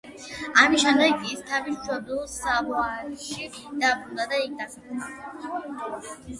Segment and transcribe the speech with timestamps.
[0.61, 3.53] ამის შემდეგ იგი თავის მშობლიურ სავოიაში
[3.85, 6.03] დაბრუნდა და აქ დასახლდა.